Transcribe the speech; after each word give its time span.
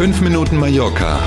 5 0.00 0.22
Minuten 0.22 0.56
Mallorca 0.56 1.20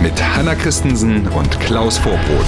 mit 0.00 0.12
Hanna 0.22 0.54
Christensen 0.54 1.26
und 1.26 1.58
Klaus 1.58 1.98
Vorbrot. 1.98 2.46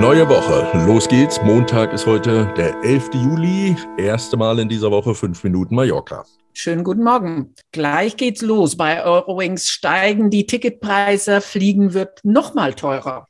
Neue 0.00 0.26
Woche. 0.30 0.86
Los 0.86 1.06
geht's. 1.08 1.38
Montag 1.42 1.92
ist 1.92 2.06
heute 2.06 2.50
der 2.56 2.74
11. 2.82 3.10
Juli. 3.12 3.76
Erste 3.98 4.38
Mal 4.38 4.60
in 4.60 4.70
dieser 4.70 4.90
Woche 4.90 5.14
5 5.14 5.44
Minuten 5.44 5.74
Mallorca. 5.74 6.24
Schönen 6.54 6.84
guten 6.84 7.04
Morgen. 7.04 7.54
Gleich 7.70 8.16
geht's 8.16 8.40
los. 8.40 8.78
Bei 8.78 9.04
Eurowings 9.04 9.68
steigen 9.68 10.30
die 10.30 10.46
Ticketpreise, 10.46 11.42
Fliegen 11.42 11.92
wird 11.92 12.20
noch 12.22 12.54
mal 12.54 12.72
teurer. 12.72 13.26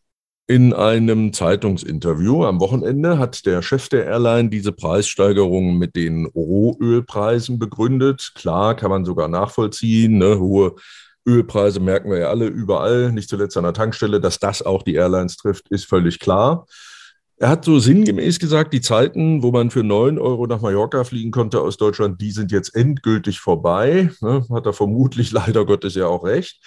In 0.51 0.73
einem 0.73 1.33
Zeitungsinterview 1.33 2.45
am 2.45 2.59
Wochenende 2.59 3.19
hat 3.19 3.47
der 3.47 3.63
Chef 3.63 3.89
der 3.89 4.07
Airline 4.07 4.49
diese 4.49 4.73
Preissteigerungen 4.73 5.79
mit 5.79 5.95
den 5.95 6.27
Rohölpreisen 6.27 7.61
begründet. 7.61 8.33
Klar, 8.35 8.75
kann 8.75 8.91
man 8.91 9.05
sogar 9.05 9.29
nachvollziehen. 9.29 10.19
Ne? 10.19 10.41
Hohe 10.41 10.75
Ölpreise 11.25 11.79
merken 11.79 12.11
wir 12.11 12.19
ja 12.19 12.31
alle 12.31 12.49
überall, 12.49 13.13
nicht 13.13 13.29
zuletzt 13.29 13.57
an 13.59 13.63
der 13.63 13.75
Tankstelle. 13.75 14.21
Dass 14.21 14.41
das 14.41 14.61
auch 14.61 14.83
die 14.83 14.97
Airlines 14.97 15.37
trifft, 15.37 15.69
ist 15.69 15.85
völlig 15.85 16.19
klar. 16.19 16.67
Er 17.37 17.51
hat 17.51 17.65
so 17.65 17.79
sinngemäß 17.79 18.41
gesagt, 18.41 18.75
die 18.75 18.81
Zeiten, 18.81 19.45
wo 19.45 19.53
man 19.53 19.71
für 19.71 19.85
9 19.85 20.19
Euro 20.19 20.49
nach 20.49 20.63
Mallorca 20.63 21.05
fliegen 21.05 21.31
konnte 21.31 21.61
aus 21.61 21.77
Deutschland, 21.77 22.21
die 22.21 22.33
sind 22.33 22.51
jetzt 22.51 22.75
endgültig 22.75 23.39
vorbei. 23.39 24.11
Ne? 24.21 24.45
Hat 24.51 24.67
er 24.67 24.73
vermutlich 24.73 25.31
leider 25.31 25.65
Gottes 25.65 25.95
ja 25.95 26.09
auch 26.09 26.25
recht. 26.25 26.59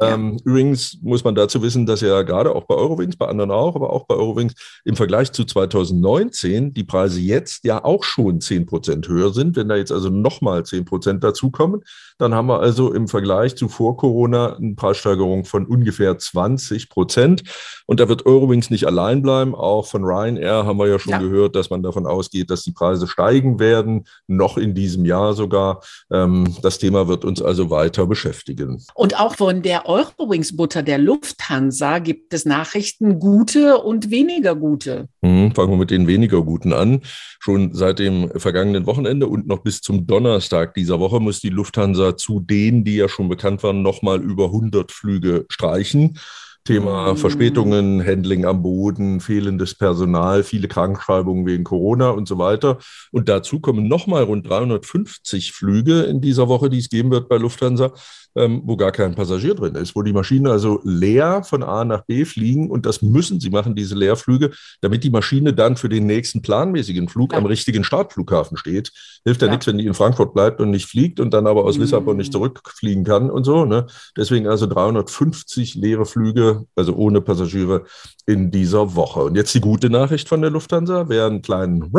Ja. 0.00 0.14
Ähm, 0.14 0.36
übrigens 0.44 0.98
muss 1.02 1.24
man 1.24 1.34
dazu 1.34 1.62
wissen, 1.62 1.86
dass 1.86 2.02
ja 2.02 2.20
gerade 2.22 2.54
auch 2.54 2.64
bei 2.64 2.74
Eurowings, 2.74 3.16
bei 3.16 3.26
anderen 3.26 3.50
auch, 3.50 3.74
aber 3.76 3.90
auch 3.90 4.06
bei 4.06 4.14
Eurowings 4.14 4.54
im 4.84 4.94
Vergleich 4.94 5.32
zu 5.32 5.44
2019 5.44 6.74
die 6.74 6.84
Preise 6.84 7.20
jetzt 7.20 7.64
ja 7.64 7.82
auch 7.82 8.04
schon 8.04 8.40
10 8.42 8.66
Prozent 8.66 9.08
höher 9.08 9.32
sind. 9.32 9.56
Wenn 9.56 9.68
da 9.68 9.76
jetzt 9.76 9.92
also 9.92 10.10
nochmal 10.10 10.64
10 10.64 10.84
Prozent 10.84 11.24
dazukommen, 11.24 11.82
dann 12.18 12.34
haben 12.34 12.46
wir 12.46 12.60
also 12.60 12.92
im 12.92 13.08
Vergleich 13.08 13.56
zu 13.56 13.68
vor 13.68 13.96
Corona 13.96 14.56
eine 14.56 14.74
Preissteigerung 14.74 15.46
von 15.46 15.64
ungefähr 15.64 16.18
20 16.18 16.90
Prozent. 16.90 17.42
Und 17.86 18.00
da 18.00 18.08
wird 18.08 18.26
Eurowings 18.26 18.68
nicht 18.68 18.86
allein 18.86 19.22
bleiben. 19.22 19.54
Auch 19.54 19.86
von 19.86 20.04
Ryanair 20.04 20.66
haben 20.66 20.78
wir 20.78 20.88
ja 20.88 20.98
schon 20.98 21.12
ja. 21.12 21.18
gehört, 21.18 21.56
dass 21.56 21.70
man 21.70 21.82
davon 21.82 22.06
ausgeht, 22.06 22.50
dass 22.50 22.62
die 22.62 22.72
Preise 22.72 23.06
steigen 23.06 23.58
werden, 23.58 24.06
noch 24.26 24.58
in 24.58 24.74
diesem 24.74 25.06
Jahr 25.06 25.32
sogar. 25.32 25.80
Ähm, 26.10 26.54
das 26.60 26.78
Thema 26.78 27.08
wird 27.08 27.24
uns 27.24 27.40
also 27.40 27.70
weiter 27.70 28.06
beschäftigen. 28.06 28.82
Und 28.94 29.18
auch 29.18 29.36
von 29.36 29.62
der 29.62 29.85
Eurowings-Mutter 29.86 30.82
der 30.82 30.98
Lufthansa 30.98 31.98
gibt 31.98 32.34
es 32.34 32.44
Nachrichten, 32.44 33.18
gute 33.18 33.78
und 33.78 34.10
weniger 34.10 34.54
gute. 34.54 35.08
Mhm, 35.22 35.54
fangen 35.54 35.70
wir 35.70 35.78
mit 35.78 35.90
den 35.90 36.06
weniger 36.06 36.42
guten 36.42 36.72
an. 36.72 37.00
Schon 37.40 37.72
seit 37.74 37.98
dem 37.98 38.30
vergangenen 38.36 38.86
Wochenende 38.86 39.26
und 39.28 39.46
noch 39.46 39.60
bis 39.60 39.80
zum 39.80 40.06
Donnerstag 40.06 40.74
dieser 40.74 41.00
Woche 41.00 41.20
muss 41.20 41.40
die 41.40 41.50
Lufthansa 41.50 42.16
zu 42.16 42.40
denen, 42.40 42.84
die 42.84 42.96
ja 42.96 43.08
schon 43.08 43.28
bekannt 43.28 43.62
waren, 43.62 43.82
nochmal 43.82 44.20
über 44.20 44.46
100 44.46 44.92
Flüge 44.92 45.46
streichen. 45.48 46.18
Thema 46.66 47.12
mhm. 47.12 47.16
Verspätungen, 47.16 48.04
Handling 48.04 48.44
am 48.44 48.62
Boden, 48.62 49.20
fehlendes 49.20 49.74
Personal, 49.74 50.42
viele 50.42 50.68
Krankschreibungen 50.68 51.46
wegen 51.46 51.64
Corona 51.64 52.10
und 52.10 52.28
so 52.28 52.38
weiter. 52.38 52.78
Und 53.12 53.28
dazu 53.28 53.60
kommen 53.60 53.88
nochmal 53.88 54.24
rund 54.24 54.48
350 54.48 55.52
Flüge 55.52 56.02
in 56.02 56.20
dieser 56.20 56.48
Woche, 56.48 56.68
die 56.68 56.78
es 56.78 56.90
geben 56.90 57.10
wird 57.10 57.28
bei 57.28 57.36
Lufthansa 57.36 57.92
ähm, 58.36 58.62
wo 58.64 58.76
gar 58.76 58.92
kein 58.92 59.14
Passagier 59.14 59.54
drin 59.54 59.74
ist, 59.74 59.96
wo 59.96 60.02
die 60.02 60.12
Maschinen 60.12 60.46
also 60.46 60.80
leer 60.84 61.42
von 61.42 61.62
A 61.62 61.84
nach 61.84 62.04
B 62.04 62.24
fliegen 62.24 62.70
und 62.70 62.86
das 62.86 63.02
müssen 63.02 63.40
sie 63.40 63.50
machen, 63.50 63.74
diese 63.74 63.94
Leerflüge, 63.94 64.50
damit 64.82 65.02
die 65.04 65.10
Maschine 65.10 65.54
dann 65.54 65.76
für 65.76 65.88
den 65.88 66.06
nächsten 66.06 66.42
planmäßigen 66.42 67.08
Flug 67.08 67.32
ja. 67.32 67.38
am 67.38 67.46
richtigen 67.46 67.82
Startflughafen 67.82 68.56
steht. 68.56 68.92
Hilft 69.24 69.40
ja, 69.40 69.48
ja, 69.48 69.52
nichts, 69.52 69.66
wenn 69.66 69.78
die 69.78 69.86
in 69.86 69.94
Frankfurt 69.94 70.34
bleibt 70.34 70.60
und 70.60 70.70
nicht 70.70 70.86
fliegt 70.86 71.18
und 71.18 71.32
dann 71.32 71.46
aber 71.46 71.64
aus 71.64 71.76
mhm. 71.76 71.82
Lissabon 71.82 72.16
nicht 72.16 72.32
zurückfliegen 72.32 73.04
kann 73.04 73.30
und 73.30 73.44
so. 73.44 73.64
Ne? 73.64 73.86
Deswegen 74.16 74.46
also 74.46 74.66
350 74.66 75.74
leere 75.74 76.04
Flüge, 76.04 76.66
also 76.74 76.94
ohne 76.94 77.22
Passagiere 77.22 77.84
in 78.26 78.50
dieser 78.50 78.94
Woche. 78.94 79.20
Und 79.20 79.36
jetzt 79.36 79.54
die 79.54 79.60
gute 79.60 79.88
Nachricht 79.88 80.28
von 80.28 80.42
der 80.42 80.50
Lufthansa. 80.50 81.08
Wer 81.08 81.26
einen 81.26 81.42
kleinen 81.42 81.92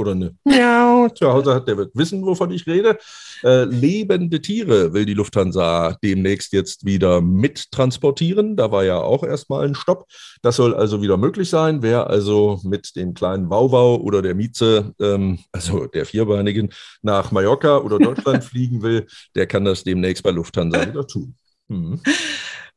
oder 0.00 0.12
eine 0.12 0.34
Miau 0.44 1.08
zu 1.10 1.32
Hause 1.32 1.54
hat, 1.54 1.68
der 1.68 1.76
wird 1.76 1.94
wissen, 1.94 2.24
wovon 2.24 2.50
ich 2.50 2.66
rede. 2.66 2.98
Äh, 3.42 3.64
lebende 3.64 4.40
Tiere 4.40 4.92
will 4.92 5.06
die 5.06 5.14
Lufthansa 5.14 5.96
demnächst 6.02 6.52
jetzt 6.52 6.84
wieder 6.84 7.20
mittransportieren. 7.20 8.56
Da 8.56 8.72
war 8.72 8.84
ja 8.84 8.98
auch 8.98 9.22
erstmal 9.22 9.66
ein 9.66 9.74
Stopp. 9.74 10.06
Das 10.42 10.56
soll 10.56 10.74
also 10.74 11.02
wieder 11.02 11.16
möglich 11.16 11.48
sein. 11.48 11.82
Wer 11.82 12.08
also 12.08 12.60
mit 12.64 12.96
dem 12.96 13.14
kleinen 13.14 13.50
Wauwau 13.50 13.96
oder 13.96 14.22
der 14.22 14.34
Mieze, 14.34 14.94
ähm, 15.00 15.38
also 15.52 15.86
der 15.86 16.06
Vierbeinigen, 16.06 16.70
nach 17.02 17.30
Mallorca 17.30 17.78
oder 17.78 17.98
Deutschland 17.98 18.44
fliegen 18.50 18.82
will, 18.82 19.06
der 19.34 19.46
kann 19.46 19.64
das 19.64 19.84
demnächst 19.84 20.22
bei 20.22 20.30
Lufthansa 20.30 20.86
wieder 20.88 21.06
tun. 21.06 21.34
Mhm. 21.68 22.00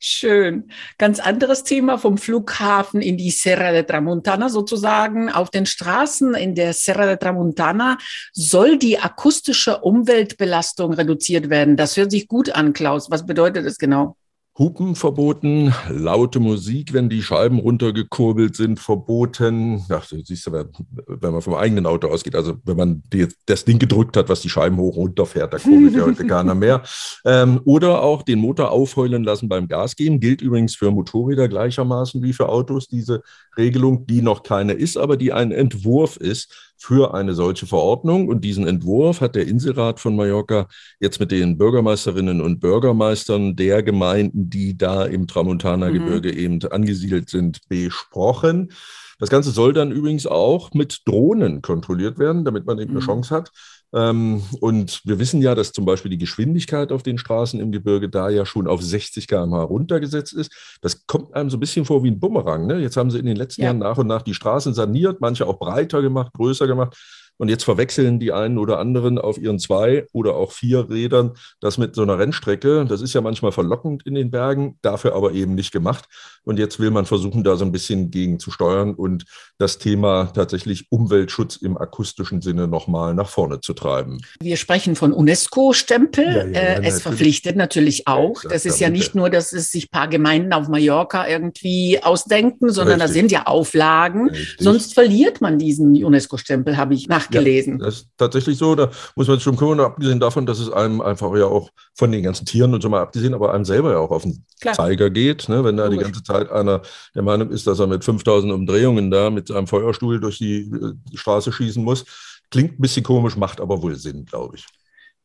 Schön. 0.05 0.69
Ganz 0.97 1.21
anderes 1.21 1.63
Thema 1.63 1.97
vom 1.97 2.17
Flughafen 2.17 3.01
in 3.01 3.15
die 3.15 3.31
Serra 3.31 3.71
de 3.71 3.83
Tramontana 3.83 4.49
sozusagen. 4.49 5.31
Auf 5.31 5.49
den 5.49 5.65
Straßen 5.65 6.33
in 6.33 6.55
der 6.55 6.73
Serra 6.73 7.05
de 7.05 7.15
Tramontana 7.15 7.97
soll 8.33 8.77
die 8.77 8.99
akustische 8.99 9.79
Umweltbelastung 9.79 10.91
reduziert 10.91 11.49
werden. 11.49 11.77
Das 11.77 11.95
hört 11.95 12.11
sich 12.11 12.27
gut 12.27 12.49
an, 12.49 12.73
Klaus. 12.73 13.11
Was 13.11 13.25
bedeutet 13.25 13.65
das 13.65 13.77
genau? 13.77 14.17
Hupen 14.55 14.93
verboten, 14.93 15.73
laute 15.89 16.39
Musik, 16.39 16.93
wenn 16.93 17.09
die 17.09 17.23
Scheiben 17.23 17.57
runtergekurbelt 17.57 18.55
sind, 18.55 18.79
verboten. 18.79 19.83
Ach, 19.89 20.05
siehst 20.05 20.45
du, 20.45 20.51
wenn 20.51 21.31
man 21.33 21.41
vom 21.41 21.55
eigenen 21.55 21.87
Auto 21.87 22.07
ausgeht, 22.07 22.35
also 22.35 22.53
wenn 22.63 22.77
man 22.77 23.03
die, 23.11 23.27
das 23.47 23.65
Ding 23.65 23.79
gedrückt 23.79 24.15
hat, 24.15 24.29
was 24.29 24.41
die 24.41 24.49
Scheiben 24.49 24.77
hoch 24.77 24.95
runterfährt, 24.95 25.53
da 25.53 25.57
kurbelt 25.57 25.95
ja 25.95 26.05
heute 26.05 26.27
keiner 26.27 26.53
mehr. 26.53 26.83
Ähm, 27.25 27.61
oder 27.65 28.03
auch 28.03 28.21
den 28.21 28.37
Motor 28.37 28.69
aufheulen 28.69 29.23
lassen 29.23 29.49
beim 29.49 29.67
Gas 29.67 29.95
geben. 29.95 30.19
Gilt 30.19 30.43
übrigens 30.43 30.75
für 30.75 30.91
Motorräder 30.91 31.47
gleichermaßen 31.47 32.21
wie 32.21 32.33
für 32.33 32.47
Autos, 32.47 32.87
diese 32.87 33.23
Regelung, 33.57 34.05
die 34.05 34.21
noch 34.21 34.43
keine 34.43 34.73
ist, 34.73 34.97
aber 34.97 35.17
die 35.17 35.33
ein 35.33 35.51
Entwurf 35.51 36.17
ist 36.17 36.72
für 36.77 37.13
eine 37.13 37.33
solche 37.33 37.65
Verordnung. 37.65 38.27
Und 38.27 38.41
diesen 38.41 38.67
Entwurf 38.67 39.21
hat 39.21 39.35
der 39.35 39.47
Inselrat 39.47 39.99
von 39.99 40.15
Mallorca 40.15 40.67
jetzt 40.99 41.19
mit 41.19 41.31
den 41.31 41.57
Bürgermeisterinnen 41.57 42.41
und 42.41 42.59
Bürgermeistern 42.59 43.55
der 43.55 43.83
Gemeinden, 43.83 44.49
die 44.49 44.77
da 44.77 45.05
im 45.05 45.27
Tramontana-Gebirge 45.27 46.31
mhm. 46.31 46.37
eben 46.37 46.71
angesiedelt 46.71 47.29
sind, 47.29 47.59
besprochen. 47.69 48.71
Das 49.19 49.29
Ganze 49.29 49.51
soll 49.51 49.73
dann 49.73 49.91
übrigens 49.91 50.27
auch 50.27 50.73
mit 50.73 51.01
Drohnen 51.05 51.61
kontrolliert 51.61 52.19
werden, 52.19 52.43
damit 52.43 52.65
man 52.65 52.79
eben 52.79 52.91
eine 52.91 52.99
mhm. 52.99 53.05
Chance 53.05 53.35
hat, 53.35 53.51
und 53.93 55.01
wir 55.05 55.19
wissen 55.19 55.39
ja, 55.43 55.53
dass 55.53 55.71
zum 55.71 55.85
Beispiel 55.85 56.09
die 56.09 56.17
Geschwindigkeit 56.17 56.91
auf 56.91 57.03
den 57.03 57.19
Straßen 57.19 57.59
im 57.59 57.71
Gebirge 57.71 58.09
da 58.09 58.27
ja 58.29 58.43
schon 58.43 58.67
auf 58.67 58.81
60 58.81 59.27
km/h 59.27 59.61
runtergesetzt 59.61 60.33
ist. 60.33 60.51
Das 60.81 61.05
kommt 61.05 61.35
einem 61.35 61.51
so 61.51 61.57
ein 61.57 61.59
bisschen 61.59 61.85
vor 61.85 62.03
wie 62.03 62.09
ein 62.09 62.19
Bumerang. 62.19 62.65
Ne? 62.65 62.79
Jetzt 62.79 62.97
haben 62.97 63.11
sie 63.11 63.19
in 63.19 63.27
den 63.27 63.35
letzten 63.35 63.61
ja. 63.61 63.67
Jahren 63.67 63.77
nach 63.77 63.99
und 63.99 64.07
nach 64.07 64.23
die 64.23 64.33
Straßen 64.33 64.73
saniert, 64.73 65.21
manche 65.21 65.45
auch 65.45 65.59
breiter 65.59 66.01
gemacht, 66.01 66.33
größer 66.33 66.65
gemacht. 66.65 66.97
Und 67.37 67.49
jetzt 67.49 67.63
verwechseln 67.63 68.19
die 68.19 68.31
einen 68.31 68.57
oder 68.57 68.79
anderen 68.79 69.17
auf 69.17 69.37
ihren 69.37 69.59
zwei 69.59 70.05
oder 70.13 70.35
auch 70.35 70.51
vier 70.51 70.89
Rädern 70.89 71.33
das 71.59 71.77
mit 71.77 71.95
so 71.95 72.01
einer 72.01 72.19
Rennstrecke. 72.19 72.85
Das 72.85 73.01
ist 73.01 73.13
ja 73.13 73.21
manchmal 73.21 73.51
verlockend 73.51 74.05
in 74.05 74.15
den 74.15 74.31
Bergen, 74.31 74.77
dafür 74.81 75.15
aber 75.15 75.33
eben 75.33 75.55
nicht 75.55 75.71
gemacht. 75.71 76.05
Und 76.43 76.59
jetzt 76.59 76.79
will 76.79 76.91
man 76.91 77.05
versuchen, 77.05 77.43
da 77.43 77.55
so 77.55 77.65
ein 77.65 77.71
bisschen 77.71 78.11
gegen 78.11 78.39
zu 78.39 78.51
steuern 78.51 78.93
und 78.93 79.25
das 79.57 79.77
Thema 79.77 80.31
tatsächlich 80.33 80.91
Umweltschutz 80.91 81.55
im 81.55 81.77
akustischen 81.77 82.41
Sinne 82.41 82.67
nochmal 82.67 83.13
nach 83.13 83.29
vorne 83.29 83.61
zu 83.61 83.73
treiben. 83.73 84.19
Wir 84.41 84.57
sprechen 84.57 84.95
von 84.95 85.13
UNESCO-Stempel. 85.13 86.25
Ja, 86.25 86.45
ja, 86.45 86.59
äh, 86.59 86.81
es 86.83 87.01
verpflichtet 87.01 87.55
natürlich 87.55 88.07
auch. 88.07 88.41
das 88.43 88.65
ist 88.65 88.79
ja 88.79 88.89
nicht 88.89 89.15
nur, 89.15 89.29
dass 89.29 89.53
es 89.53 89.71
sich 89.71 89.85
ein 89.85 89.91
paar 89.91 90.07
Gemeinden 90.07 90.53
auf 90.53 90.67
Mallorca 90.67 91.27
irgendwie 91.27 92.01
ausdenken, 92.03 92.71
sondern 92.71 93.01
Richtig. 93.01 93.07
da 93.07 93.13
sind 93.13 93.31
ja 93.31 93.43
Auflagen. 93.47 94.29
Richtig. 94.29 94.57
Sonst 94.59 94.93
verliert 94.93 95.41
man 95.41 95.57
diesen 95.57 95.91
UNESCO-Stempel, 95.91 96.77
habe 96.77 96.93
ich 96.93 97.07
nach 97.07 97.22
nachgelesen. 97.23 97.79
Ja, 97.79 97.85
das 97.85 97.95
ist 97.95 98.07
tatsächlich 98.17 98.57
so. 98.57 98.75
Da 98.75 98.91
muss 99.15 99.27
man 99.27 99.37
sich 99.37 99.43
schon 99.43 99.57
kümmern, 99.57 99.79
abgesehen 99.79 100.19
davon, 100.19 100.45
dass 100.45 100.59
es 100.59 100.71
einem 100.71 101.01
einfach 101.01 101.35
ja 101.35 101.45
auch 101.45 101.69
von 101.95 102.11
den 102.11 102.23
ganzen 102.23 102.45
Tieren 102.45 102.73
und 102.73 102.81
so 102.81 102.89
mal 102.89 103.01
abgesehen, 103.01 103.33
aber 103.33 103.53
einem 103.53 103.65
selber 103.65 103.91
ja 103.91 103.97
auch 103.97 104.11
auf 104.11 104.23
den 104.23 104.45
Klar. 104.61 104.75
Zeiger 104.75 105.09
geht. 105.09 105.49
Ne? 105.49 105.63
Wenn 105.63 105.77
da 105.77 105.85
Logisch. 105.85 105.99
die 105.99 106.03
ganze 106.03 106.23
Zeit 106.23 106.51
einer 106.51 106.81
der 107.15 107.23
Meinung 107.23 107.49
ist, 107.49 107.67
dass 107.67 107.79
er 107.79 107.87
mit 107.87 108.03
5000 108.03 108.51
Umdrehungen 108.53 109.11
da 109.11 109.29
mit 109.29 109.47
seinem 109.47 109.67
Feuerstuhl 109.67 110.19
durch 110.19 110.37
die, 110.37 110.71
die 111.11 111.17
Straße 111.17 111.51
schießen 111.51 111.83
muss. 111.83 112.05
Klingt 112.51 112.79
ein 112.79 112.81
bisschen 112.81 113.03
komisch, 113.03 113.35
macht 113.35 113.59
aber 113.59 113.81
wohl 113.81 113.95
Sinn, 113.95 114.25
glaube 114.25 114.57
ich. 114.57 114.65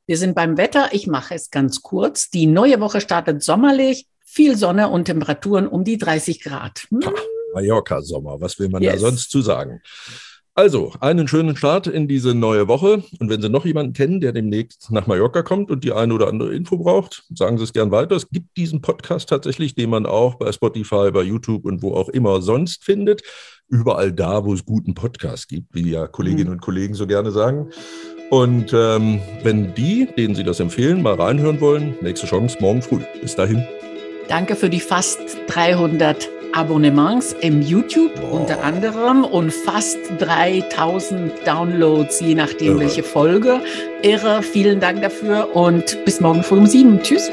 Wir 0.06 0.17
sind 0.17 0.35
beim 0.35 0.56
Wetter. 0.56 0.89
Ich 0.93 1.06
mache 1.06 1.35
es 1.35 1.51
ganz 1.51 1.83
kurz. 1.83 2.31
Die 2.31 2.47
neue 2.47 2.81
Woche 2.81 3.03
startet 3.03 3.43
sommerlich, 3.43 4.06
viel 4.25 4.56
Sonne 4.56 4.89
und 4.89 5.05
Temperaturen 5.05 5.67
um 5.67 5.85
die 5.85 5.99
30 5.99 6.43
Grad. 6.43 6.87
Hm. 6.89 7.01
Mallorca-Sommer, 7.55 8.41
was 8.41 8.59
will 8.59 8.69
man 8.69 8.83
yes. 8.83 8.94
da 8.94 8.99
sonst 8.99 9.31
zu 9.31 9.43
sagen? 9.43 9.83
Also, 10.58 10.93
einen 10.99 11.28
schönen 11.28 11.55
Start 11.55 11.87
in 11.87 12.08
diese 12.08 12.34
neue 12.34 12.66
Woche. 12.66 13.05
Und 13.20 13.31
wenn 13.31 13.40
Sie 13.40 13.49
noch 13.49 13.64
jemanden 13.64 13.93
kennen, 13.93 14.20
der 14.20 14.32
demnächst 14.32 14.90
nach 14.90 15.06
Mallorca 15.06 15.43
kommt 15.43 15.70
und 15.70 15.84
die 15.84 15.93
eine 15.93 16.12
oder 16.12 16.26
andere 16.26 16.52
Info 16.52 16.78
braucht, 16.78 17.22
sagen 17.32 17.58
Sie 17.58 17.62
es 17.62 17.72
gern 17.72 17.93
weiter. 17.93 18.16
Es 18.16 18.28
gibt 18.28 18.56
diesen 18.56 18.81
Podcast 18.81 19.28
tatsächlich, 19.28 19.76
den 19.76 19.88
man 19.88 20.05
auch 20.05 20.34
bei 20.34 20.50
Spotify, 20.50 21.12
bei 21.12 21.22
YouTube 21.22 21.64
und 21.64 21.81
wo 21.81 21.94
auch 21.94 22.08
immer 22.08 22.43
sonst 22.43 22.82
findet. 22.82 23.22
Überall 23.69 24.10
da, 24.10 24.44
wo 24.44 24.52
es 24.52 24.64
guten 24.64 24.94
Podcast 24.94 25.49
gibt, 25.49 25.76
wie 25.76 25.93
ja 25.93 26.08
Kolleginnen 26.08 26.49
mhm. 26.49 26.55
und 26.55 26.60
Kollegen 26.60 26.94
so 26.94 27.06
gerne 27.06 27.31
sagen. 27.31 27.70
Und 28.28 28.72
ähm, 28.72 29.20
wenn 29.44 29.76
die, 29.76 30.08
denen 30.16 30.34
Sie 30.34 30.43
das 30.43 30.58
empfehlen, 30.58 31.02
mal 31.02 31.14
reinhören 31.14 31.60
wollen, 31.60 31.94
nächste 32.00 32.26
Chance 32.26 32.56
morgen 32.60 32.82
früh. 32.82 32.99
Bis 33.22 33.37
dahin. 33.37 33.64
Danke 34.26 34.56
für 34.56 34.69
die 34.69 34.81
fast 34.81 35.20
300 35.46 36.28
Abonnements 36.58 37.37
im 37.40 37.62
YouTube 37.62 38.16
Boah. 38.16 38.40
unter 38.40 38.64
anderem 38.64 39.22
und 39.22 39.52
fast 39.52 39.96
3000 40.19 41.32
Downloads, 41.46 42.19
je 42.20 42.34
nachdem 42.34 42.72
Irre. 42.72 42.81
welche 42.81 43.05
Folge. 43.05 43.60
Irre, 44.02 44.43
vielen 44.43 44.81
Dank 44.81 45.00
dafür 45.02 45.55
und 45.55 46.05
bis 46.05 46.20
morgen 46.20 46.43
früh 46.43 46.58
um 46.58 46.66
sieben. 46.66 47.00
Tschüss. 47.00 47.31